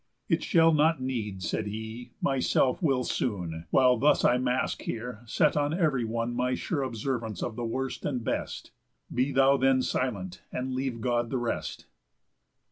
"It 0.27 0.41
shall 0.43 0.73
not 0.73 0.99
need," 0.99 1.43
said 1.43 1.67
he, 1.67 2.09
"myself 2.23 2.81
will 2.81 3.03
soon, 3.03 3.65
While 3.69 3.97
thus 3.97 4.25
I 4.25 4.39
mask 4.39 4.81
here, 4.81 5.21
set 5.27 5.55
on 5.55 5.75
ev'ry 5.75 6.05
one 6.05 6.33
My 6.35 6.55
sure 6.55 6.81
observance 6.81 7.43
of 7.43 7.55
the 7.55 7.65
worst 7.65 8.03
and 8.03 8.23
best. 8.23 8.71
Be 9.13 9.31
thou 9.31 9.57
then 9.57 9.83
silent, 9.83 10.41
and 10.51 10.73
leave 10.73 11.01
God 11.01 11.29
the 11.29 11.37
rest." 11.37 11.85